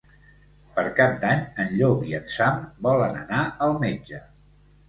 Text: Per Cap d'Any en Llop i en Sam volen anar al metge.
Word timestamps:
Per 0.77 0.85
Cap 0.99 1.19
d'Any 1.25 1.43
en 1.63 1.69
Llop 1.81 2.01
i 2.13 2.17
en 2.21 2.25
Sam 2.37 2.65
volen 2.89 3.21
anar 3.23 3.45
al 3.67 3.79
metge. 3.85 4.23